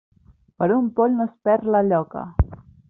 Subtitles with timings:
[0.61, 2.29] Per un poll no es perd la lloca.